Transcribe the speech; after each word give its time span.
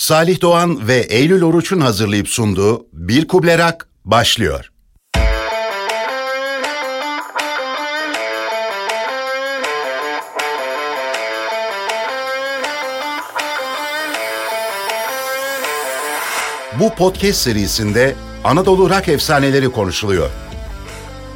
Salih 0.00 0.40
Doğan 0.40 0.88
ve 0.88 0.96
Eylül 0.96 1.42
Oruç'un 1.42 1.80
hazırlayıp 1.80 2.28
sunduğu 2.28 2.86
Bir 2.92 3.28
Kublerak 3.28 3.88
başlıyor. 4.04 4.70
Bu 16.78 16.94
podcast 16.94 17.40
serisinde 17.40 18.14
Anadolu 18.44 18.90
rock 18.90 19.08
efsaneleri 19.08 19.68
konuşuluyor. 19.68 20.30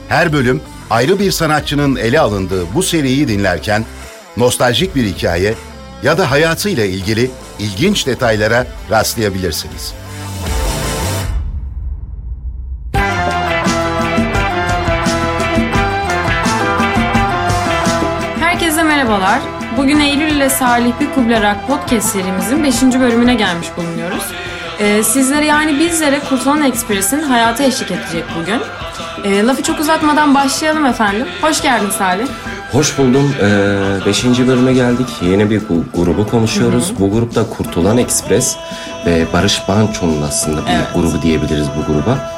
Her 0.08 0.32
bölüm 0.32 0.60
ayrı 0.90 1.18
bir 1.18 1.30
sanatçının 1.30 1.96
ele 1.96 2.20
alındığı 2.20 2.74
bu 2.74 2.82
seriyi 2.82 3.28
dinlerken 3.28 3.84
nostaljik 4.36 4.94
bir 4.94 5.04
hikaye 5.04 5.54
ya 6.02 6.18
da 6.18 6.30
hayatıyla 6.30 6.84
ilgili 6.84 7.30
ilginç 7.59 8.07
detaylara 8.07 8.66
rastlayabilirsiniz. 8.91 9.95
Herkese 18.40 18.82
merhabalar. 18.82 19.39
Bugün 19.76 20.00
Eylül 20.00 20.31
ile 20.31 20.50
Salih 20.50 20.93
Bir 21.00 21.11
Kublarak 21.14 21.67
podcast 21.67 22.09
serimizin 22.09 22.64
5. 22.64 22.82
bölümüne 22.82 23.35
gelmiş 23.35 23.68
bulunuyoruz. 23.76 24.25
Ee, 24.79 25.03
sizlere 25.03 25.46
yani 25.46 25.79
bizlere 25.79 26.21
Kurtulan 26.29 26.62
Ekspres'in 26.62 27.23
hayata 27.23 27.64
eşlik 27.64 27.90
edecek 27.90 28.25
bugün. 28.40 28.61
Ee, 29.25 29.43
lafı 29.46 29.62
çok 29.62 29.81
uzatmadan 29.81 30.34
başlayalım 30.34 30.86
efendim. 30.86 31.26
Hoş 31.43 31.62
geldin 31.62 31.90
Salih. 31.90 32.27
Hoş 32.74 32.98
buldum. 32.98 33.34
Ee, 33.42 34.06
beşinci 34.06 34.48
bölüme 34.48 34.72
geldik. 34.72 35.06
Yeni 35.22 35.50
bir 35.50 35.62
grubu 35.94 36.27
konuşuyoruz. 36.27 36.92
Bu 36.98 37.10
grupta 37.10 37.48
Kurtulan 37.50 37.98
Ekspres 37.98 38.56
ve 39.06 39.27
Barış 39.33 39.62
Manço'nun 39.69 40.22
aslında 40.22 40.66
bir 40.66 40.70
Evet. 40.70 40.86
grubu 40.94 41.22
diyebiliriz 41.22 41.66
bu 41.78 41.92
gruba. 41.92 42.33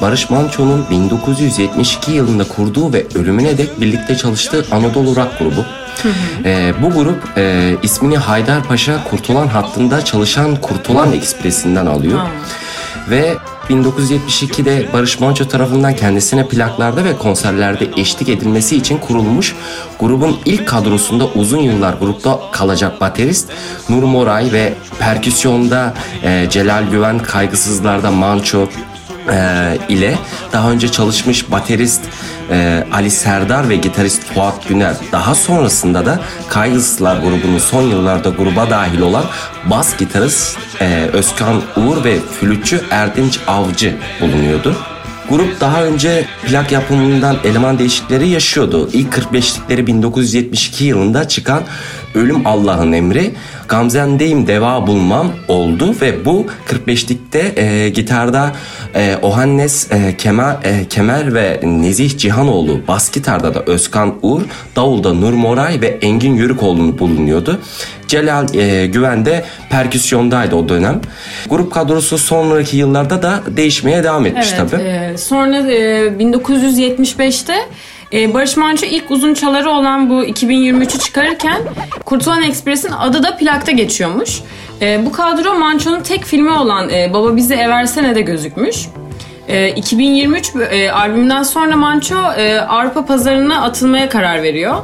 Barış 0.00 0.30
Manço'nun 0.30 0.84
1972 0.90 2.12
yılında 2.12 2.44
kurduğu 2.44 2.92
ve 2.92 3.06
ölümüne 3.14 3.58
dek 3.58 3.80
birlikte 3.80 4.16
çalıştığı 4.16 4.64
Anadolu 4.72 5.16
Rock 5.16 5.38
grubu. 5.38 5.64
Ee, 6.44 6.72
bu 6.82 6.90
grup 6.90 7.22
e, 7.36 7.74
ismini 7.82 8.16
Haydarpaşa 8.18 9.04
Kurtulan 9.04 9.46
hattında 9.46 10.04
çalışan 10.04 10.56
Kurtulan 10.56 11.12
Ekspresi'nden 11.12 11.86
alıyor. 11.86 12.20
Ve 13.10 13.36
1972'de 13.68 14.92
Barış 14.92 15.20
Manço 15.20 15.48
tarafından 15.48 15.96
kendisine 15.96 16.48
plaklarda 16.48 17.04
ve 17.04 17.16
konserlerde 17.16 17.88
eşlik 17.96 18.28
edilmesi 18.28 18.76
için 18.76 18.98
kurulmuş 18.98 19.56
grubun 20.00 20.38
ilk 20.44 20.68
kadrosunda 20.68 21.26
uzun 21.26 21.58
yıllar 21.58 21.94
grupta 21.94 22.40
kalacak 22.52 23.00
baterist 23.00 23.50
Nur 23.88 24.02
Moray 24.02 24.52
ve 24.52 24.74
perküsyonda 24.98 25.94
e, 26.22 26.46
Celal 26.50 26.84
Güven, 26.90 27.18
kaygısızlarda 27.18 28.10
Manço 28.10 28.68
e, 29.30 29.78
ile 29.88 30.18
daha 30.52 30.70
önce 30.70 30.88
çalışmış 30.88 31.50
baterist 31.50 32.00
e, 32.52 32.84
Ali 32.92 33.10
Serdar 33.10 33.68
ve 33.68 33.76
gitarist 33.76 34.24
Fuat 34.24 34.68
Güner 34.68 34.96
daha 35.12 35.34
sonrasında 35.34 36.06
da 36.06 36.20
Kaygısızlar 36.48 37.16
grubunun 37.16 37.58
son 37.58 37.82
yıllarda 37.82 38.28
gruba 38.28 38.70
dahil 38.70 39.00
olan 39.00 39.24
bas 39.70 39.96
gitarist 39.98 40.58
e, 40.80 41.08
Özkan 41.12 41.62
Uğur 41.76 42.04
ve 42.04 42.18
flütçü 42.40 42.80
Erdinç 42.90 43.40
Avcı 43.46 43.96
bulunuyordu. 44.20 44.76
Grup 45.28 45.60
daha 45.60 45.84
önce 45.84 46.24
plak 46.46 46.72
yapımından 46.72 47.36
eleman 47.44 47.78
değişiklikleri 47.78 48.28
yaşıyordu. 48.28 48.90
İlk 48.92 49.14
45'likleri 49.14 49.86
1972 49.86 50.84
yılında 50.84 51.28
çıkan 51.28 51.62
Ölüm 52.14 52.46
Allah'ın 52.46 52.92
Emri, 52.92 53.30
Gamzen'deyim 53.68 54.46
deva 54.46 54.86
bulmam 54.86 55.32
oldu 55.48 55.94
ve 56.00 56.24
bu 56.24 56.46
45'likte 56.86 57.60
e, 57.60 57.88
gitarda 57.88 58.52
e, 58.94 59.16
Ohannes 59.22 59.92
e, 59.92 60.16
Kemer, 60.16 60.56
e, 60.64 60.88
Kemer 60.88 61.34
ve 61.34 61.60
Nezih 61.62 62.18
Cihanoğlu, 62.18 62.80
bas 62.88 63.12
gitarda 63.12 63.54
da 63.54 63.60
Özkan 63.60 64.14
Uğur, 64.22 64.42
davulda 64.76 65.12
Nur 65.14 65.32
Moray 65.32 65.80
ve 65.80 65.86
Engin 65.86 66.34
Yörükoğlu 66.34 66.98
bulunuyordu. 66.98 67.60
Celal 68.08 68.54
e, 68.54 68.86
Güven 68.86 69.26
de 69.26 69.44
perküsyondaydı 69.70 70.54
o 70.56 70.68
dönem. 70.68 71.00
Grup 71.50 71.72
kadrosu 71.72 72.18
sonraki 72.18 72.76
yıllarda 72.76 73.22
da 73.22 73.40
değişmeye 73.56 74.04
devam 74.04 74.26
etmiş 74.26 74.46
Evet. 74.58 74.70
tabii. 74.70 74.82
e, 74.82 75.18
sonra 75.18 75.56
e, 75.56 76.08
1975'te 76.08 77.54
e, 78.12 78.34
Barış 78.34 78.56
Manço 78.56 78.86
ilk 78.86 79.10
uzun 79.10 79.34
çaları 79.34 79.70
olan 79.70 80.10
bu 80.10 80.24
2023'ü 80.24 80.98
çıkarırken 80.98 81.62
Kurtulan 82.04 82.42
Ekspres'in 82.42 82.92
adı 82.92 83.22
da 83.22 83.36
plakta 83.36 83.72
geçiyormuş. 83.72 84.40
E, 84.80 85.06
bu 85.06 85.12
kadro 85.12 85.54
Manço'nun 85.54 86.00
tek 86.00 86.24
filmi 86.24 86.50
olan 86.50 86.90
e, 86.90 87.12
Baba 87.12 87.36
Bizi 87.36 87.54
Eversene 87.54 88.14
de 88.14 88.20
gözükmüş. 88.20 88.86
E, 89.48 89.68
2023 89.68 90.52
e, 90.70 90.90
albümünden 90.90 91.42
sonra 91.42 91.76
Manço 91.76 92.32
e, 92.36 92.60
Avrupa 92.60 93.04
pazarına 93.04 93.62
atılmaya 93.62 94.08
karar 94.08 94.42
veriyor. 94.42 94.74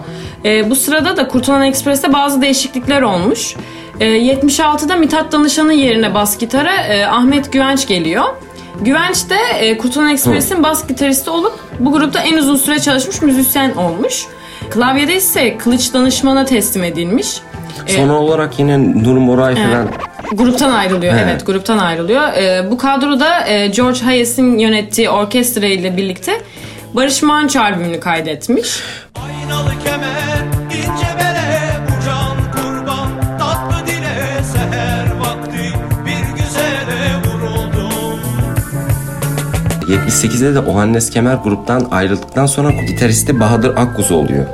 E, 0.45 0.71
bu 0.71 0.77
sırada 0.77 1.17
da 1.17 1.29
Kurtulan 1.29 1.63
Ekspres'te 1.63 2.13
bazı 2.13 2.43
değişiklikler 2.43 3.03
olmuş. 3.03 3.57
E, 4.01 4.07
76'da 4.07 4.97
Mithat 4.97 5.33
Danışan'ın 5.33 5.73
yerine 5.73 6.15
bas 6.15 6.39
gitara 6.39 6.77
e, 6.77 7.07
Ahmet 7.07 7.53
Güvenç 7.53 7.87
geliyor. 7.89 8.25
Güvenç 8.81 9.31
de 9.31 9.37
e, 9.59 9.79
Kurtulan 9.79 10.09
Ekspres'in 10.09 10.63
bas 10.63 10.89
gitaristi 10.89 11.31
olup 11.31 11.59
bu 11.79 11.93
grupta 11.93 12.21
en 12.21 12.37
uzun 12.39 12.57
süre 12.57 12.79
çalışmış 12.81 13.23
müzisyen 13.23 13.75
olmuş. 13.75 14.27
Klavyede 14.71 15.17
ise 15.17 15.59
Kılıç 15.59 15.95
Danışman'a 15.95 16.45
teslim 16.45 16.85
edilmiş. 16.85 17.41
E, 17.87 17.93
Son 17.93 18.09
olarak 18.09 18.59
yine 18.59 18.79
Nur 19.03 19.17
Moray 19.17 19.55
falan 19.55 19.89
Gruptan 20.33 20.71
ayrılıyor 20.71 21.15
evet, 21.15 21.25
Evet. 21.31 21.47
gruptan 21.47 21.79
ayrılıyor. 21.79 22.23
Ee, 22.23 22.71
bu 22.71 22.79
kadroda 22.79 23.47
e, 23.49 23.67
George 23.67 24.01
Hayes'in 24.01 24.59
yönettiği 24.59 25.11
orkestra 25.11 25.67
ile 25.67 25.97
birlikte 25.97 26.41
Barış 26.95 27.23
Manço 27.23 27.61
albümünü 27.61 28.01
kaydetmiş. 28.01 28.81
Aynalı 29.25 29.71
kemer, 29.85 30.28
78'de 39.89 40.55
de 40.55 40.59
Ohannes 40.61 41.11
Kemer 41.11 41.35
gruptan 41.35 41.89
ayrıldıktan 41.91 42.47
sonra 42.47 42.71
gitaristi 42.71 43.41
Bahadır 43.41 43.77
Akkuzu 43.77 44.15
oluyor. 44.15 44.47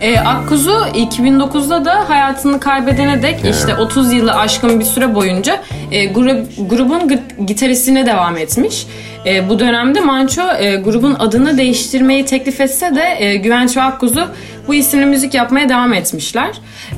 Ee, 0.00 0.18
Akkuzu 0.18 0.70
2009'da 0.94 1.84
da 1.84 2.08
hayatını 2.08 2.60
kaybedene 2.60 3.22
dek 3.22 3.40
işte 3.50 3.74
30 3.74 4.12
yılı 4.12 4.32
aşkın 4.34 4.80
bir 4.80 4.84
süre 4.84 5.14
boyunca 5.14 5.60
e, 5.90 6.06
grup, 6.06 6.70
grubun 6.70 7.20
gitaristine 7.46 8.06
devam 8.06 8.36
etmiş. 8.36 8.86
E, 9.26 9.48
bu 9.48 9.58
dönemde 9.58 10.00
Manço 10.00 10.42
e, 10.58 10.76
grubun 10.76 11.16
adını 11.18 11.58
değiştirmeyi 11.58 12.24
teklif 12.24 12.60
etse 12.60 12.94
de 12.94 13.16
e, 13.18 13.36
Güvenç 13.36 13.76
ve 13.76 13.82
Akkuzu 13.82 14.28
bu 14.68 14.74
isimli 14.74 15.06
müzik 15.06 15.34
yapmaya 15.34 15.68
devam 15.68 15.92
etmişler. 15.92 16.50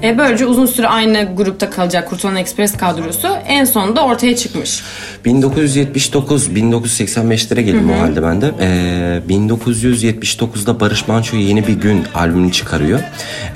E, 0.02 0.18
böylece 0.18 0.46
uzun 0.46 0.66
süre 0.66 0.88
aynı 0.88 1.28
grupta 1.36 1.70
kalacak 1.70 2.08
Kurtulan 2.08 2.36
Express 2.36 2.76
kadrosu 2.76 3.28
en 3.48 3.64
sonunda 3.64 4.04
ortaya 4.04 4.36
çıkmış. 4.36 4.82
1979-1985'lere 5.26 7.60
geldim 7.60 7.90
o 7.90 8.00
halde 8.00 8.22
ben 8.22 8.40
de. 8.40 8.50
Ee, 8.60 9.20
1979'da 9.28 10.80
Barış 10.80 11.08
Manço 11.08 11.36
yeni 11.36 11.66
bir 11.66 11.72
gün 11.72 12.04
albümünü 12.14 12.52
çıkarıyor. 12.52 13.00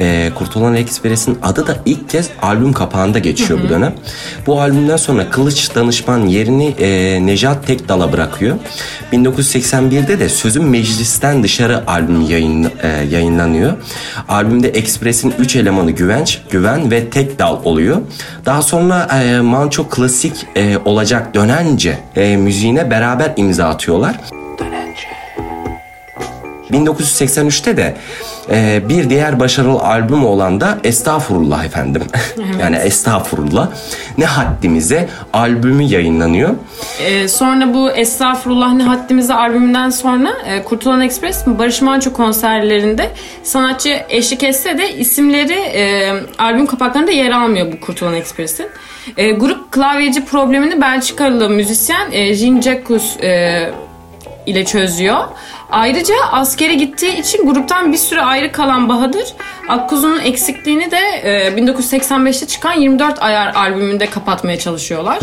Ee, 0.00 0.30
Kurtulan 0.34 0.74
Ekspres'in 0.74 1.38
adı 1.42 1.66
da 1.66 1.76
ilk 1.86 2.10
kez 2.10 2.30
albüm 2.42 2.72
kapağında 2.72 3.18
geçiyor 3.18 3.60
bu 3.64 3.68
dönem. 3.68 3.94
Bu 4.46 4.60
albümden 4.60 4.96
sonra 4.96 5.30
Kılıç 5.30 5.74
Danışman 5.74 6.26
yerini 6.26 6.74
e, 6.80 7.18
Nejat 7.26 7.66
Tekdal'a 7.66 8.12
bırakıyor. 8.12 8.57
1981'de 9.12 10.20
de 10.20 10.28
Sözüm 10.28 10.68
Meclis'ten 10.68 11.42
Dışarı 11.42 11.90
albüm 11.90 12.20
yayın, 12.20 12.70
e, 12.82 12.88
yayınlanıyor. 12.88 13.72
Albümde 14.28 14.68
Ekspres'in 14.68 15.34
3 15.38 15.56
elemanı 15.56 15.90
Güvenç, 15.90 16.40
Güven 16.50 16.90
ve 16.90 17.10
Tekdal 17.10 17.64
oluyor. 17.64 18.00
Daha 18.44 18.62
sonra 18.62 19.08
e, 19.22 19.40
Manço 19.40 19.88
klasik 19.88 20.46
e, 20.56 20.78
olacak 20.84 21.34
Dönence 21.34 21.98
e, 22.16 22.36
müziğine 22.36 22.90
beraber 22.90 23.32
imza 23.36 23.68
atıyorlar. 23.68 24.16
1983'te 26.72 27.76
de 27.76 27.96
e, 28.50 28.88
bir 28.88 29.10
diğer 29.10 29.40
başarılı 29.40 29.80
albüm 29.80 30.24
olan 30.26 30.60
da 30.60 30.78
Estağfurullah 30.84 31.64
efendim. 31.64 32.02
yani 32.60 32.76
Estağfurullah. 32.76 33.68
Ne 34.18 34.24
haddimize 34.24 35.08
albümü 35.32 35.82
yayınlanıyor. 35.82 36.54
Ee, 37.04 37.28
sonra 37.28 37.74
bu 37.74 37.90
Estağfurullah 37.90 38.72
ne 38.72 38.82
haddimize 38.82 39.34
albümünden 39.34 39.90
sonra 39.90 40.32
e, 40.46 40.62
Kurtulan 40.62 41.00
Express 41.00 41.46
Barış 41.46 41.82
Manço 41.82 42.12
konserlerinde 42.12 43.10
sanatçı 43.42 44.00
eşlik 44.08 44.42
etse 44.42 44.78
de 44.78 44.94
isimleri 44.94 45.52
e, 45.52 46.12
albüm 46.38 46.66
kapaklarında 46.66 47.10
yer 47.10 47.30
almıyor 47.30 47.72
bu 47.72 47.80
Kurtulan 47.80 48.14
Express'in. 48.14 48.66
E, 49.16 49.30
grup 49.30 49.72
klavyeci 49.72 50.24
problemini 50.24 50.80
Belçikalı 50.80 51.50
müzisyen 51.50 52.08
e, 52.12 52.34
Jean 52.34 52.60
Jacques 52.60 53.16
e, 53.22 53.70
ile 54.48 54.64
çözüyor. 54.64 55.24
Ayrıca 55.70 56.14
askere 56.32 56.74
gittiği 56.74 57.18
için 57.20 57.46
gruptan 57.46 57.92
bir 57.92 57.96
süre 57.98 58.20
ayrı 58.20 58.52
kalan 58.52 58.88
Bahadır 58.88 59.34
Akkuzu'nun 59.68 60.20
eksikliğini 60.20 60.90
de 60.90 60.98
e, 61.22 61.48
1985'te 61.48 62.46
çıkan 62.46 62.72
24 62.72 63.22
Ayar 63.22 63.54
albümünde 63.54 64.06
kapatmaya 64.06 64.58
çalışıyorlar. 64.58 65.18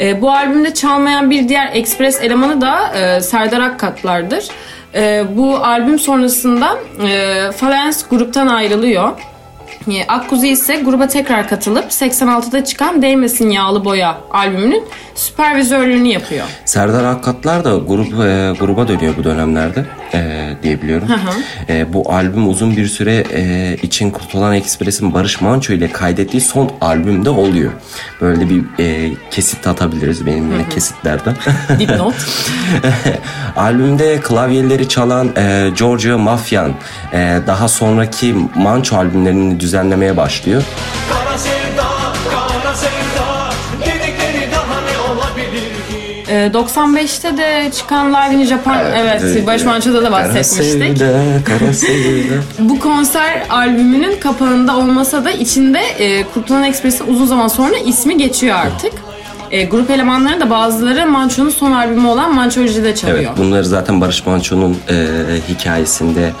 E, 0.00 0.22
bu 0.22 0.30
albümde 0.30 0.74
çalmayan 0.74 1.30
bir 1.30 1.48
diğer 1.48 1.70
Express 1.74 2.22
elemanı 2.22 2.60
da 2.60 2.92
e, 2.98 3.20
Serdar 3.20 3.60
Akkatlar'dır. 3.60 4.48
E, 4.94 5.24
bu 5.36 5.56
albüm 5.56 5.98
sonrasında 5.98 6.78
e, 7.08 7.52
Falens 7.52 8.08
gruptan 8.08 8.46
ayrılıyor. 8.46 9.12
E, 9.88 10.06
Akkuzu 10.08 10.46
ise 10.46 10.76
gruba 10.76 11.06
tekrar 11.08 11.48
katılıp 11.48 11.84
86'da 11.84 12.64
çıkan 12.64 13.02
Değmesin 13.02 13.50
Yağlı 13.50 13.84
Boya 13.84 14.20
albümünün 14.30 14.84
süpervizörlüğünü 15.14 16.08
yapıyor. 16.08 16.46
Serdar 16.64 17.04
Akkatlar 17.04 17.64
da 17.64 17.76
grup 17.76 18.12
e, 18.12 18.52
gruba 18.60 18.88
dönüyor 18.88 19.14
bu 19.16 19.24
dönemlerde 19.24 19.86
e, 20.14 20.50
diyebiliyorum. 20.62 21.08
E, 21.68 21.92
bu 21.92 22.12
albüm 22.12 22.48
uzun 22.48 22.76
bir 22.76 22.86
süre 22.86 23.24
e, 23.32 23.76
için 23.82 24.10
Kurtulan 24.10 24.54
Ekspres'in 24.54 25.14
Barış 25.14 25.40
Manço 25.40 25.72
ile 25.72 25.92
kaydettiği 25.92 26.40
son 26.40 26.70
albümde 26.80 27.30
oluyor. 27.30 27.72
Böyle 28.20 28.50
bir 28.50 28.64
e, 28.78 29.12
kesit 29.30 29.66
atabiliriz 29.66 30.26
benim 30.26 30.52
yine 30.52 30.68
kesitlerden. 30.68 31.36
Dipnot. 31.78 32.14
Albümde 33.56 34.20
klavyeleri 34.20 34.88
çalan 34.88 35.28
e, 35.36 35.70
Giorgio 35.76 36.18
Mafyan 36.18 36.72
e, 37.12 37.38
daha 37.46 37.68
sonraki 37.68 38.34
Manço 38.54 38.96
albümlerini 38.96 39.60
düzenlemeye 39.60 40.16
başlıyor. 40.16 40.62
Kara 41.10 41.38
ki 46.40 46.56
E, 46.56 46.60
95'te 46.60 47.36
de 47.36 47.70
çıkan 47.76 48.14
Live 48.14 48.34
in 48.34 48.44
Japan 48.44 48.78
evet, 48.96 49.22
Evet, 49.24 49.46
Barış 49.46 49.64
Manço'da 49.64 50.02
da 50.02 50.12
bahsetmiştik. 50.12 50.98
Kara 50.98 51.08
sevda, 51.10 51.44
kara 51.44 51.72
sevda. 51.72 52.34
Bu 52.58 52.78
konser 52.80 53.42
albümünün 53.50 54.20
kapağında 54.20 54.76
olmasa 54.76 55.24
da 55.24 55.30
içinde 55.30 55.80
e, 55.98 56.24
Kurtulan 56.34 56.64
Ekspres'in 56.64 57.06
uzun 57.06 57.26
zaman 57.26 57.48
sonra 57.48 57.76
ismi 57.86 58.16
geçiyor 58.16 58.56
artık. 58.56 58.92
E, 59.50 59.64
grup 59.64 59.90
elemanları 59.90 60.40
da 60.40 60.50
bazıları 60.50 61.06
Manço'nun 61.06 61.50
son 61.50 61.72
albümü 61.72 62.06
olan 62.08 62.34
Manço'cu'da 62.34 62.94
çalıyor. 62.94 63.18
Evet 63.18 63.30
bunları 63.36 63.64
zaten 63.64 64.00
Barış 64.00 64.26
Manço'nun 64.26 64.78
e, 64.88 65.06
hikayesinde 65.48 66.32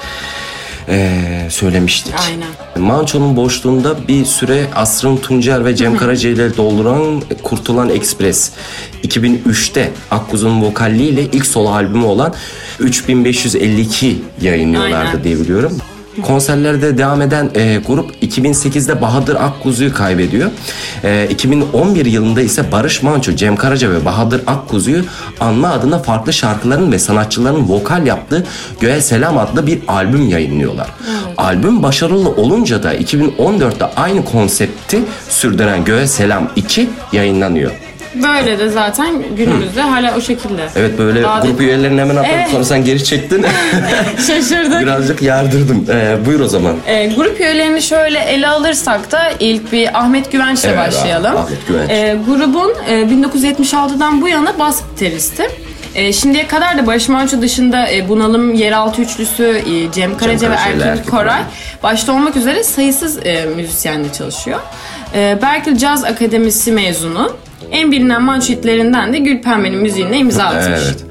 e, 0.90 1.20
söylemiştik. 1.50 2.14
Aynen. 2.26 2.86
Manço'nun 2.86 3.36
boşluğunda 3.36 4.08
bir 4.08 4.24
süre 4.24 4.66
Asrın 4.74 5.16
Tuncer 5.16 5.64
ve 5.64 5.76
Cem 5.76 5.96
Karaca 5.96 6.30
ile 6.30 6.56
dolduran 6.56 7.22
Kurtulan 7.42 7.88
Ekspres 7.88 8.52
2003'te 9.04 9.90
Akkuzu'nun 10.10 10.62
vokalliğiyle 10.62 11.22
ilk 11.22 11.46
solo 11.46 11.70
albümü 11.70 12.04
olan 12.04 12.34
3552 12.78 14.22
yayınlıyorlardı 14.40 15.08
Aynen. 15.08 15.24
diye 15.24 15.36
biliyorum. 15.40 15.78
Konserlerde 16.22 16.98
devam 16.98 17.22
eden 17.22 17.50
e, 17.54 17.80
grup 17.86 18.22
2008'de 18.22 19.00
Bahadır 19.00 19.34
Akkuzu'yu 19.34 19.94
kaybediyor. 19.94 20.50
E, 21.04 21.26
2011 21.30 22.06
yılında 22.06 22.40
ise 22.40 22.72
Barış 22.72 23.02
Manço, 23.02 23.32
Cem 23.32 23.56
Karaca 23.56 23.90
ve 23.90 24.04
Bahadır 24.04 24.42
Akkuzu'yu 24.46 25.04
anma 25.40 25.68
adına 25.68 25.98
farklı 25.98 26.32
şarkıların 26.32 26.92
ve 26.92 26.98
sanatçıların 26.98 27.68
vokal 27.68 28.06
yaptığı 28.06 28.46
Göğe 28.80 29.00
Selam 29.00 29.38
adlı 29.38 29.66
bir 29.66 29.80
albüm 29.88 30.28
yayınlıyorlar. 30.28 30.88
Albüm 31.36 31.82
başarılı 31.82 32.30
olunca 32.30 32.82
da 32.82 32.94
2014'te 32.94 33.84
aynı 33.84 34.24
konsepti 34.24 35.02
sürdüren 35.28 35.84
Göğe 35.84 36.06
Selam 36.06 36.50
2 36.56 36.90
yayınlanıyor. 37.12 37.89
Böyle 38.14 38.58
de 38.58 38.68
zaten 38.68 39.22
günümüzde 39.36 39.80
hala 39.82 40.16
o 40.16 40.20
şekilde. 40.20 40.68
Evet 40.76 40.98
böyle 40.98 41.22
Daha 41.22 41.42
da- 41.42 41.46
grup 41.46 41.60
üyelerini 41.60 42.00
hemen 42.00 42.16
atladık 42.16 42.34
Evet. 42.36 42.48
sonra 42.50 42.64
sen 42.64 42.84
geri 42.84 43.04
çektin. 43.04 43.46
Şaşırdık. 44.26 44.80
Birazcık 44.80 45.22
yardırdım. 45.22 45.86
E, 45.90 46.26
buyur 46.26 46.40
o 46.40 46.48
zaman. 46.48 46.76
E, 46.86 47.06
grup 47.06 47.40
üyelerini 47.40 47.82
şöyle 47.82 48.18
ele 48.18 48.48
alırsak 48.48 49.12
da 49.12 49.30
ilk 49.40 49.72
bir 49.72 49.98
Ahmet 49.98 50.32
Güvenç'le 50.32 50.64
Evet, 50.64 50.78
başlayalım. 50.78 51.32
Ah- 51.36 51.40
Ahmet 51.44 51.68
Güvenç. 51.68 51.90
E, 51.90 52.16
grubun 52.26 52.72
e, 52.88 52.92
1976'dan 52.94 54.22
bu 54.22 54.28
yana 54.28 54.58
bas 54.58 54.80
gitaristi. 54.94 55.42
E, 55.94 56.12
şimdiye 56.12 56.46
kadar 56.46 56.78
da 56.78 56.86
Barış 56.86 57.08
Manço 57.08 57.42
dışında 57.42 57.90
e, 57.92 58.08
Bunalım 58.08 58.54
Yeraltı 58.54 59.02
Üçlüsü, 59.02 59.44
e, 59.44 59.92
Cem 59.92 60.16
Karaca 60.18 60.50
ve 60.50 60.54
Karaca 60.54 60.70
ile 60.76 60.82
Erkin 60.84 60.98
Erkin 61.00 61.10
Koray 61.10 61.42
başta 61.82 62.12
olmak 62.12 62.36
üzere 62.36 62.64
sayısız 62.64 63.26
e, 63.26 63.44
müzisyenle 63.56 64.12
çalışıyor. 64.12 64.60
E, 65.14 65.38
Berkeley 65.42 65.76
Caz 65.78 66.04
Akademisi 66.04 66.72
mezunu. 66.72 67.32
En 67.70 67.92
bilinen 67.92 68.22
Manço 68.22 68.52
hitlerinden 68.52 69.12
de 69.12 69.18
Gülpembe'nin 69.18 69.78
müziğine 69.78 70.18
imza 70.18 70.44
atmış. 70.44 70.80
Evet. 70.84 71.04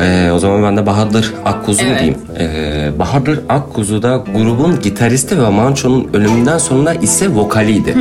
Ee, 0.00 0.30
o 0.34 0.38
zaman 0.38 0.62
ben 0.62 0.76
de 0.76 0.86
Bahadır 0.86 1.34
Akkuzu 1.44 1.82
Evet. 1.86 1.98
diyeyim? 2.00 2.18
Ee, 2.38 2.90
Bahadır 2.98 3.40
Akkuzu 3.48 4.02
da 4.02 4.24
grubun 4.34 4.80
gitaristi 4.82 5.42
ve 5.42 5.48
Manço'nun 5.48 6.08
ölümünden 6.14 6.58
sonra 6.58 6.94
ise 6.94 7.34
vokaliydi. 7.34 7.94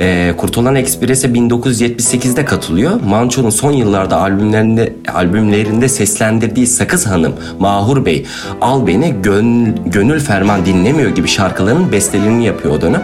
Ee, 0.00 0.34
Kurtulan 0.36 0.74
Ekspres'e 0.74 1.28
1978'de 1.28 2.44
katılıyor. 2.44 3.00
Manço'nun 3.08 3.50
son 3.50 3.72
yıllarda 3.72 4.20
albümlerinde 4.20 4.92
albümlerinde 5.14 5.88
seslendirdiği 5.88 6.66
Sakız 6.66 7.06
Hanım, 7.06 7.32
Mahur 7.58 8.04
Bey, 8.04 8.26
Al 8.60 8.86
Beni, 8.86 9.14
Gön- 9.22 9.74
Gönül 9.86 10.20
Ferman 10.20 10.66
Dinlemiyor 10.66 11.10
gibi 11.10 11.28
şarkıların 11.28 11.92
bestelerini 11.92 12.44
yapıyor 12.46 12.74
o 12.74 12.80
dönem. 12.80 13.02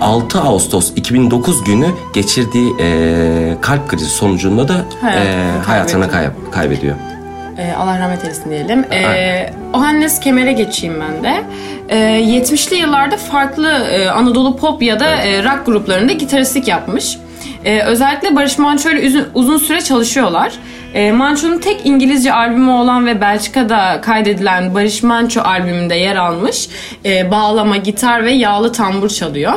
6 0.00 0.40
Ağustos 0.40 0.92
2009 0.96 1.64
günü 1.64 1.86
geçirdiği 2.14 2.72
e, 2.80 3.56
kalp 3.60 3.88
krizi 3.88 4.04
sonucunda 4.10 4.68
da 4.68 4.74
Hayatını 5.00 5.24
e, 5.30 5.62
hayatını 5.66 6.10
kay- 6.10 6.30
kaybediyor. 6.52 6.94
Ee, 7.60 7.72
Allah 7.78 7.98
rahmet 7.98 8.24
eylesin 8.24 8.50
diyelim. 8.50 8.84
Ee. 8.92 9.52
Ohannes 9.74 10.20
Kemer'e 10.20 10.52
geçeyim 10.52 10.94
ben 11.00 11.24
de. 11.24 11.42
Ee, 11.88 11.96
70'li 11.96 12.76
yıllarda 12.76 13.16
farklı 13.16 13.68
e, 13.68 14.08
Anadolu 14.10 14.56
pop 14.56 14.82
ya 14.82 15.00
da 15.00 15.16
e, 15.16 15.44
rock 15.44 15.66
gruplarında 15.66 16.12
gitaristlik 16.12 16.68
yapmış. 16.68 17.18
Ee, 17.64 17.82
özellikle 17.82 18.36
Barış 18.36 18.58
Manço 18.58 18.90
ile 18.90 19.06
uzun, 19.06 19.28
uzun 19.34 19.58
süre 19.58 19.80
çalışıyorlar. 19.80 20.52
Ee, 20.94 21.12
Manço'nun 21.12 21.58
tek 21.58 21.86
İngilizce 21.86 22.32
albümü 22.32 22.70
olan 22.70 23.06
ve 23.06 23.20
Belçika'da 23.20 24.00
kaydedilen 24.00 24.74
Barış 24.74 25.02
Manço 25.02 25.40
albümünde 25.40 25.94
yer 25.94 26.16
almış. 26.16 26.68
Ee, 27.04 27.30
bağlama, 27.30 27.76
gitar 27.76 28.24
ve 28.24 28.32
yağlı 28.32 28.72
tambur 28.72 29.08
çalıyor. 29.08 29.52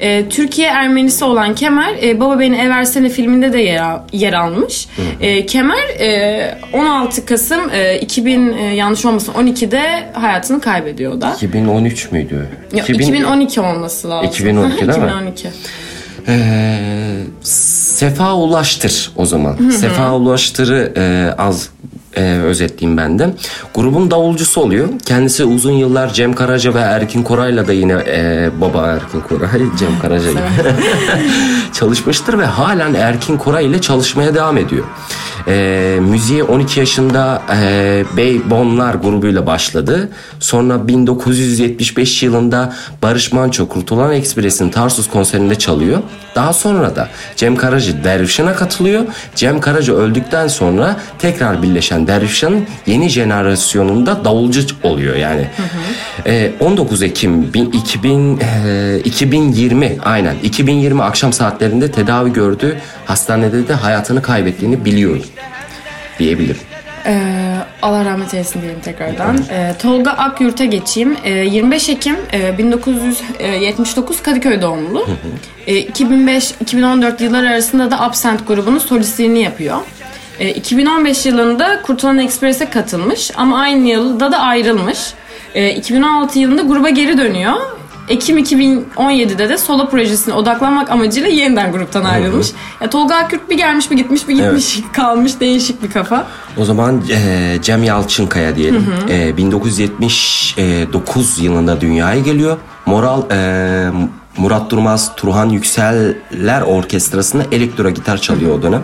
Ee, 0.00 0.28
Türkiye 0.30 0.68
Ermenisi 0.68 1.24
olan 1.24 1.54
Kemer 1.54 1.94
e, 2.02 2.20
Baba 2.20 2.38
Beni 2.40 2.56
Eversene 2.56 3.08
filminde 3.08 3.52
de 3.52 3.58
yer, 3.60 3.82
al- 3.82 4.00
yer 4.12 4.32
almış. 4.32 4.88
Ee, 5.20 5.46
Kemer 5.46 5.88
e, 6.00 6.58
16 6.72 7.26
Kasım 7.26 7.70
e, 7.72 7.98
2000 8.00 8.52
e, 8.52 8.62
yanlış 8.74 9.04
olmasın 9.04 9.32
12'de 9.32 9.82
hayatını 10.12 10.60
kaybediyor 10.60 11.12
o 11.12 11.20
da. 11.20 11.32
2013 11.36 12.12
müydü? 12.12 12.48
Yok, 12.72 12.90
2000 12.90 12.98
2012 12.98 13.60
olması 13.60 14.10
lazım. 14.10 14.28
2012 14.30 14.78
değil 14.88 14.98
mi? 14.98 15.04
2012. 15.04 15.48
Ee, 16.28 17.16
Sefa 17.42 18.34
Ulaştır 18.36 19.10
o 19.16 19.26
zaman. 19.26 19.56
Sefa 19.70 20.14
Ulaştır'ı 20.16 20.92
e, 20.96 21.34
az 21.42 21.70
e, 22.16 22.22
özetleyeyim 22.22 22.96
ben 22.96 23.18
de. 23.18 23.30
Grubun 23.74 24.10
davulcusu 24.10 24.60
oluyor. 24.60 24.88
Kendisi 25.06 25.44
uzun 25.44 25.72
yıllar 25.72 26.12
Cem 26.12 26.32
Karaca 26.32 26.74
ve 26.74 26.78
Erkin 26.78 27.22
Koray'la 27.22 27.66
da 27.66 27.72
yine 27.72 27.92
e, 27.92 28.50
baba 28.60 28.86
Erkin 28.86 29.20
Koray, 29.20 29.48
Cem 29.78 29.98
Karaca 30.02 30.30
ile 30.30 30.40
çalışmıştır 31.72 32.38
ve 32.38 32.44
halen 32.44 32.94
Erkin 32.94 33.36
Koray 33.36 33.66
ile 33.66 33.80
çalışmaya 33.80 34.34
devam 34.34 34.58
ediyor. 34.58 34.84
E, 35.50 35.98
müziğe 36.00 36.42
12 36.42 36.80
yaşında 36.80 37.42
e, 37.62 38.04
Bey 38.16 38.50
Bonlar 38.50 38.94
grubuyla 38.94 39.46
başladı. 39.46 40.08
Sonra 40.40 40.88
1975 40.88 42.22
yılında 42.22 42.72
Barış 43.02 43.32
Manço 43.32 43.68
Kurtulan 43.68 44.12
Ekspres'in 44.12 44.70
Tarsus 44.70 45.08
konserinde 45.08 45.54
çalıyor. 45.54 45.98
Daha 46.34 46.52
sonra 46.52 46.96
da 46.96 47.08
Cem 47.36 47.56
Karaca 47.56 48.04
Dervişan'a 48.04 48.54
katılıyor. 48.54 49.04
Cem 49.34 49.60
Karaca 49.60 49.94
öldükten 49.94 50.48
sonra 50.48 50.96
tekrar 51.18 51.62
birleşen 51.62 52.06
Dervişan'ın 52.06 52.66
yeni 52.86 53.08
jenerasyonunda 53.08 54.24
davulcu 54.24 54.60
oluyor 54.82 55.16
yani. 55.16 55.46
E, 56.26 56.52
19 56.60 57.02
Ekim 57.02 57.54
bin- 57.54 57.70
2000, 57.70 58.40
e, 58.40 58.98
2020 59.04 59.98
aynen 60.04 60.34
2020 60.42 61.02
akşam 61.02 61.32
saatlerinde 61.32 61.90
tedavi 61.90 62.32
gördü. 62.32 62.76
Hastanede 63.10 63.68
de 63.68 63.74
hayatını 63.74 64.22
kaybettiğini 64.22 64.84
biliyorum 64.84 65.24
diyebilirim. 66.18 66.60
Ee, 67.06 67.56
Allah 67.82 68.04
rahmet 68.04 68.34
eylesin 68.34 68.62
diyelim 68.62 68.80
tekrardan. 68.80 69.38
Ee, 69.50 69.74
Tolga 69.82 70.10
Akyurt'a 70.10 70.64
geçeyim. 70.64 71.16
Ee, 71.24 71.30
25 71.30 71.88
Ekim 71.88 72.16
e, 72.32 72.58
1979 72.58 74.22
Kadıköy 74.22 74.62
doğumlu. 74.62 75.06
Ee, 75.66 75.82
2005-2014 75.82 77.24
yılları 77.24 77.48
arasında 77.48 77.90
da 77.90 78.00
Absent 78.00 78.48
grubunun 78.48 78.78
solistliğini 78.78 79.42
yapıyor. 79.42 79.76
Ee, 80.38 80.50
2015 80.50 81.26
yılında 81.26 81.82
Kurtulan 81.82 82.18
Ekspres'e 82.18 82.70
katılmış 82.70 83.30
ama 83.36 83.60
aynı 83.60 83.88
yılda 83.88 84.32
da 84.32 84.38
ayrılmış. 84.38 84.98
Ee, 85.54 85.70
2016 85.70 86.38
yılında 86.38 86.62
gruba 86.62 86.90
geri 86.90 87.18
dönüyor. 87.18 87.79
Ekim 88.10 88.38
2017'de 88.38 89.48
de 89.48 89.58
solo 89.58 89.90
projesine 89.90 90.34
odaklanmak 90.34 90.90
amacıyla 90.90 91.28
yeniden 91.28 91.72
gruptan 91.72 92.04
ayrılmış. 92.04 92.48
Ya 92.80 92.90
Tolga 92.90 93.14
Akkürt 93.14 93.50
bir 93.50 93.56
gelmiş 93.56 93.90
bir 93.90 93.96
gitmiş 93.96 94.28
bir 94.28 94.36
gitmiş 94.36 94.80
kalmış 94.92 95.40
değişik 95.40 95.82
bir 95.82 95.90
kafa. 95.90 96.26
O 96.56 96.64
zaman 96.64 97.02
e, 97.10 97.56
Cem 97.62 97.84
Yalçınkaya 97.84 98.56
diyelim. 98.56 98.86
E, 99.08 99.36
1979 99.36 101.38
yılında 101.38 101.80
dünyaya 101.80 102.20
geliyor. 102.20 102.56
Moral 102.86 103.22
e, 103.30 103.90
Murat 104.36 104.70
Durmaz, 104.70 105.12
Turhan 105.16 105.48
Yükseller 105.48 106.62
Orkestrası'nda 106.62 107.44
elektro 107.52 107.90
gitar 107.90 108.18
çalıyor 108.18 108.58
o 108.58 108.62
dönem. 108.62 108.82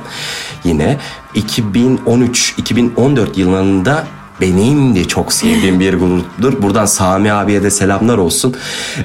Yine 0.65 0.99
2013-2014 1.35 3.41
yıllarında 3.41 4.05
benim 4.41 4.95
de 4.95 5.05
çok 5.05 5.33
sevdiğim 5.33 5.81
bir 5.81 5.95
gruptur. 5.95 6.63
Buradan 6.63 6.87
Sami 6.87 7.33
abiye 7.33 7.63
de 7.63 7.71
selamlar 7.71 8.19
olsun. 8.19 8.57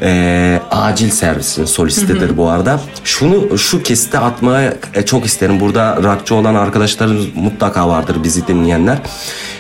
Ee, 0.02 0.60
acil 0.72 1.10
servisin 1.10 1.66
solistidir 1.66 2.38
bu 2.38 2.50
arada. 2.50 2.80
Şunu 3.04 3.58
şu 3.58 3.84
kesite 3.84 4.20
atmaya 4.20 4.74
e, 4.94 5.06
çok 5.06 5.26
isterim. 5.26 5.60
Burada 5.60 6.00
rockçı 6.04 6.36
olan 6.36 6.56
arkadaşlarımız 6.56 7.26
mutlaka 7.36 7.90
vardır 7.90 8.18
bizi 8.24 8.48
dinleyenler. 8.48 8.98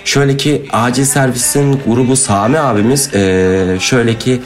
Şöyle 0.05 0.37
ki 0.37 0.61
acil 0.71 1.05
servisin 1.05 1.81
grubu 1.87 2.15
Sami 2.15 2.59
abimiz 2.59 3.15
e, 3.15 3.77
şöyle 3.79 4.17
ki 4.17 4.41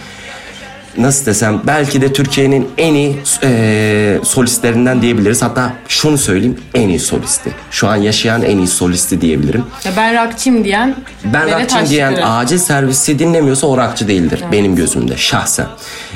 nasıl 0.97 1.25
desem 1.25 1.61
belki 1.67 2.01
de 2.01 2.13
Türkiye'nin 2.13 2.67
en 2.77 2.93
iyi 2.93 3.17
e, 3.43 4.19
solistlerinden 4.23 5.01
diyebiliriz. 5.01 5.41
Hatta 5.41 5.73
şunu 5.87 6.17
söyleyeyim 6.17 6.59
en 6.73 6.89
iyi 6.89 6.99
solisti. 6.99 7.51
Şu 7.71 7.87
an 7.87 7.95
yaşayan 7.95 8.43
en 8.43 8.57
iyi 8.57 8.67
solisti 8.67 9.21
diyebilirim. 9.21 9.63
Ya 9.85 9.91
ben 9.97 10.25
rockçıyım 10.25 10.63
diyen 10.63 10.95
Ben 11.23 11.59
rockçıyım 11.59 11.89
diyen 11.89 12.19
acil 12.23 12.57
servisi 12.57 13.19
dinlemiyorsa 13.19 13.67
o 13.67 13.77
rockçı 13.77 14.07
değildir 14.07 14.43
benim 14.51 14.75
gözümde 14.75 15.17
şahsen. 15.17 15.67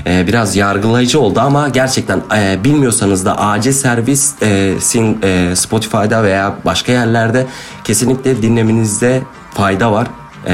Ee, 0.07 0.27
biraz 0.27 0.55
yargılayıcı 0.55 1.19
oldu 1.19 1.39
ama 1.39 1.69
gerçekten 1.69 2.21
e, 2.37 2.63
bilmiyorsanız 2.63 3.25
da 3.25 3.37
acil 3.39 3.71
servisin 3.71 5.19
e, 5.23 5.55
Spotify'da 5.55 6.23
veya 6.23 6.55
başka 6.65 6.91
yerlerde 6.91 7.45
kesinlikle 7.83 8.41
dinlemenizde 8.41 9.21
fayda 9.53 9.91
var. 9.91 10.07
E, 10.47 10.53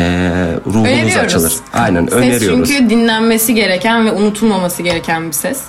ruhunuz 0.68 0.88
Öneriyoruz. 0.88 1.18
açılır. 1.18 1.54
Aynen 1.74 2.06
Ses 2.06 2.14
öneriyoruz. 2.14 2.70
çünkü 2.70 2.90
dinlenmesi 2.90 3.54
gereken 3.56 4.06
ve 4.06 4.12
unutulmaması 4.12 4.84
gereken 4.84 5.28
bir 5.28 5.32
ses. 5.34 5.62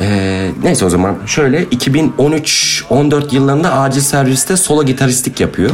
Ee, 0.00 0.50
neyse 0.62 0.84
o 0.84 0.88
zaman 0.90 1.16
şöyle 1.26 1.64
2013-14 1.64 3.34
yıllarında 3.34 3.72
acil 3.78 4.00
serviste 4.00 4.56
solo 4.56 4.84
gitaristlik 4.84 5.40
yapıyor. 5.40 5.70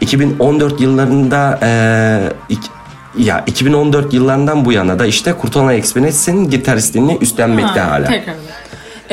2014 0.00 0.80
yıllarında 0.80 1.58
e, 1.62 1.68
ik- 2.54 2.70
ya 3.18 3.44
2014 3.46 4.14
yıllarından 4.14 4.64
bu 4.64 4.72
yana 4.72 4.98
da 4.98 5.06
işte 5.06 5.32
Kurtulan 5.32 5.74
Express'in 5.74 6.50
gitaristliğini 6.50 7.18
üstlenmekte 7.20 7.80
Ha, 7.80 7.90
hala. 7.90 8.06
Tekrar. 8.06 8.34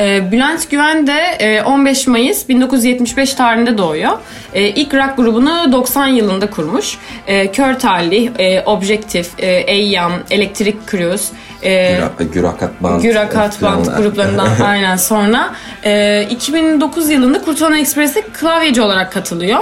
Ee, 0.00 0.32
Bülent 0.32 0.70
Güven 0.70 1.06
de 1.06 1.20
e, 1.38 1.62
15 1.62 2.06
Mayıs 2.06 2.48
1975 2.48 3.34
tarihinde 3.34 3.78
doğuyor. 3.78 4.12
E, 4.54 4.62
ilk 4.62 4.94
rock 4.94 5.16
grubunu 5.16 5.72
90 5.72 6.06
yılında 6.06 6.50
kurmuş. 6.50 6.98
E, 7.26 7.52
Kör 7.52 7.74
Talih, 7.78 8.30
e, 8.38 8.62
Objektif, 8.66 9.28
e, 9.38 9.46
Eyyam, 9.46 10.12
Elektrik 10.30 10.90
Cruise, 10.90 11.24
e, 11.62 11.70
Güra- 12.18 12.32
Gürakat 12.32 12.82
Band. 12.82 13.02
Gürakat 13.02 13.62
Band 13.62 13.86
gruplarından 13.96 14.48
aynen 14.66 14.96
sonra. 14.96 15.50
E, 15.84 16.26
2009 16.30 17.10
yılında 17.10 17.42
Kurtulan 17.42 17.74
Express'e 17.74 18.20
klavyeci 18.22 18.82
olarak 18.82 19.12
katılıyor. 19.12 19.60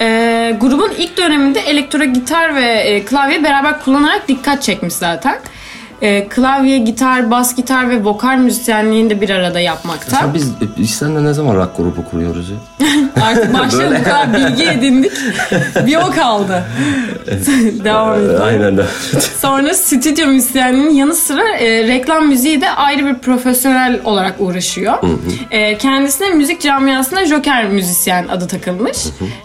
E, 0.00 0.06
grubun 0.60 0.90
ilk 0.98 1.16
döneminde 1.16 1.60
elektro 1.60 2.04
gitar 2.04 2.54
ve 2.54 2.64
e, 2.72 3.04
klavye 3.04 3.44
beraber 3.44 3.80
kullanarak 3.80 4.28
dikkat 4.28 4.62
çekmiş 4.62 4.94
zaten. 4.94 5.38
E, 6.02 6.28
klavye, 6.28 6.78
gitar, 6.78 7.30
bas 7.30 7.56
gitar 7.56 7.90
ve 7.90 8.04
vokal 8.04 8.36
müzisyenliğini 8.36 9.10
de 9.10 9.20
bir 9.20 9.30
arada 9.30 9.60
yapmakta. 9.60 10.16
Ya 10.20 10.34
biz, 10.34 10.52
biz 10.78 10.90
seninle 10.90 11.24
ne 11.24 11.32
zaman 11.32 11.56
rock 11.56 11.76
grubu 11.76 12.04
kuruyoruz 12.10 12.50
ya? 12.50 12.56
Artık 13.26 13.54
başladık 13.54 14.04
kadar 14.04 14.34
bilgi 14.34 14.64
edindik. 14.64 15.12
Bir 15.86 15.96
o 15.96 16.10
kaldı. 16.10 16.64
Devam 17.84 18.14
edelim. 18.14 18.40
Aynen 18.42 18.76
de. 18.76 18.84
Sonra 19.38 19.74
stüdyo 19.74 20.26
müzisyenliğinin 20.26 20.94
yanı 20.94 21.14
sıra 21.14 21.48
e, 21.48 21.88
reklam 21.88 22.26
müziği 22.28 22.60
de 22.60 22.70
ayrı 22.70 23.06
bir 23.06 23.14
profesyonel 23.14 24.00
olarak 24.04 24.34
uğraşıyor. 24.38 24.98
E, 25.50 25.78
kendisine 25.78 26.30
müzik 26.30 26.60
camiasında 26.60 27.26
Joker 27.26 27.68
müzisyen 27.68 28.28
adı 28.28 28.46
takılmış. 28.48 28.96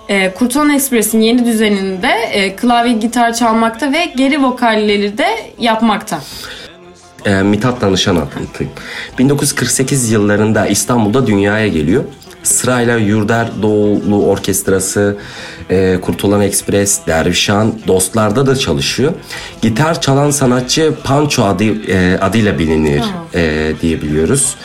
E, 0.10 0.32
Kurtulan 0.34 0.70
Express'in 0.70 1.22
yeni 1.22 1.46
düzeninde 1.46 2.08
e, 2.32 2.56
klavye 2.56 2.94
gitar 2.94 3.34
çalmakta 3.34 3.92
ve 3.92 4.06
geri 4.16 4.44
vokalleri 4.44 5.18
de 5.18 5.28
yapmakta. 5.60 6.20
E, 7.26 7.42
Mithat 7.42 7.82
Danışan 7.82 8.16
anlatayım. 8.16 8.72
1948 9.20 10.12
yıllarında 10.12 10.68
İstanbul'da 10.68 11.28
dünyaya 11.28 11.68
geliyor. 11.68 12.04
Sırayla 12.44 12.98
Yurder 12.98 13.50
Doğulu 13.62 14.26
Orkestrası, 14.26 15.18
e, 15.70 15.98
Kurtulan 16.02 16.42
Ekspres, 16.42 17.00
Dervişan, 17.08 17.74
Dostlar'da 17.88 18.46
da 18.46 18.56
çalışıyor. 18.56 19.14
Gitar 19.62 20.02
çalan 20.02 20.32
sanatçı 20.32 20.94
Pancho 21.04 21.44
adı, 21.44 21.64
e, 21.64 22.18
adıyla 22.18 22.60
bilinir 22.60 23.04
e, 23.36 23.74
diyebiliyoruz. 23.82 24.56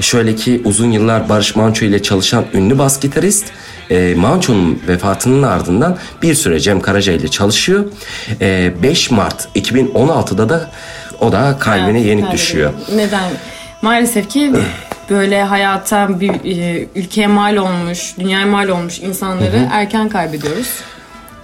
Şöyle 0.00 0.34
ki 0.34 0.62
uzun 0.64 0.90
yıllar 0.90 1.28
Barış 1.28 1.56
Manço 1.56 1.84
ile 1.84 2.02
çalışan 2.02 2.44
ünlü 2.54 2.78
bas 2.78 3.00
gitarist 3.00 3.44
e, 3.90 4.14
Manço'nun 4.14 4.82
vefatının 4.88 5.42
ardından 5.42 5.98
bir 6.22 6.34
süre 6.34 6.60
Cem 6.60 6.80
Karaca 6.80 7.12
ile 7.12 7.28
çalışıyor. 7.28 7.84
E, 8.40 8.72
5 8.82 9.10
Mart 9.10 9.48
2016'da 9.54 10.48
da 10.48 10.70
o 11.20 11.32
da 11.32 11.56
kalbine 11.58 11.86
yenik 12.00 12.06
Kaybediyor. 12.06 12.32
düşüyor. 12.32 12.72
Neden? 12.94 13.30
Maalesef 13.82 14.28
ki 14.30 14.52
böyle 15.10 15.42
hayata 15.42 16.20
bir 16.20 16.58
e, 16.58 16.86
ülkeye 16.94 17.26
mal 17.26 17.56
olmuş, 17.56 18.14
dünyaya 18.18 18.46
mal 18.46 18.68
olmuş 18.68 18.98
insanları 19.00 19.68
erken 19.72 20.08
kaybediyoruz. 20.08 20.68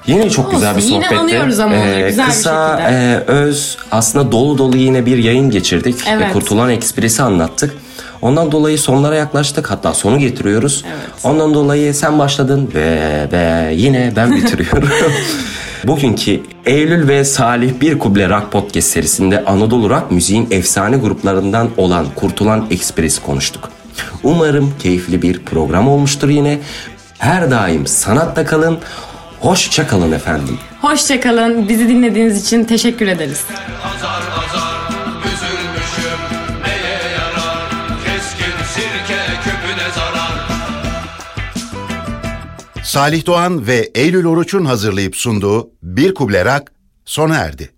Yine 0.06 0.30
çok 0.30 0.50
güzel 0.50 0.70
bir 0.76 0.76
Olsun, 0.82 0.88
yine 0.92 1.04
sohbetti. 1.04 1.20
anıyoruz 1.22 1.60
ama 1.60 1.74
onları 1.76 2.08
güzel 2.08 2.26
bir 2.26 2.30
kısa, 2.32 2.78
şekilde. 2.78 2.96
e, 2.98 3.32
öz, 3.32 3.78
aslında 3.90 4.32
dolu 4.32 4.58
dolu 4.58 4.76
yine 4.76 5.06
bir 5.06 5.18
yayın 5.18 5.50
geçirdik. 5.50 5.96
Evet. 6.08 6.26
E, 6.30 6.32
Kurtulan 6.32 6.70
Ekspresi 6.70 7.22
anlattık. 7.22 7.74
Ondan 8.22 8.52
dolayı 8.52 8.78
sonlara 8.78 9.14
yaklaştık. 9.14 9.70
Hatta 9.70 9.94
sonu 9.94 10.18
getiriyoruz. 10.18 10.84
Ondan 11.24 11.54
dolayı 11.54 11.94
sen 11.94 12.18
başladın 12.18 12.70
ve, 12.74 13.28
ve 13.32 13.74
yine 13.74 14.12
ben 14.16 14.36
bitiriyorum. 14.36 14.88
Bugünkü 15.86 16.40
Eylül 16.66 17.08
ve 17.08 17.24
Salih 17.24 17.80
Bir 17.80 17.98
Kuble 17.98 18.28
Rock 18.28 18.52
Podcast 18.52 18.88
serisinde 18.88 19.44
Anadolu 19.44 19.90
Rock 19.90 20.10
müziğin 20.10 20.48
efsane 20.50 20.96
gruplarından 20.96 21.70
olan 21.76 22.06
Kurtulan 22.14 22.66
Ekspres 22.70 23.18
konuştuk. 23.18 23.70
Umarım 24.22 24.74
keyifli 24.78 25.22
bir 25.22 25.38
program 25.38 25.88
olmuştur 25.88 26.28
yine. 26.28 26.58
Her 27.18 27.50
daim 27.50 27.86
sanatta 27.86 28.44
kalın. 28.44 28.78
Hoşça 29.40 29.86
kalın 29.86 30.12
efendim. 30.12 30.58
Hoşçakalın. 30.80 31.68
Bizi 31.68 31.88
dinlediğiniz 31.88 32.42
için 32.46 32.64
teşekkür 32.64 33.06
ederiz. 33.06 33.44
Salih 42.92 43.26
Doğan 43.26 43.66
ve 43.66 43.90
Eylül 43.94 44.24
Oruç'un 44.24 44.64
hazırlayıp 44.64 45.16
sunduğu 45.16 45.70
Bir 45.82 46.14
Kuble 46.14 46.44
Rock 46.44 46.72
sona 47.04 47.36
erdi. 47.36 47.70